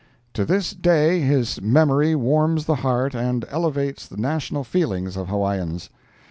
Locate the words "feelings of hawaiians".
4.63-5.91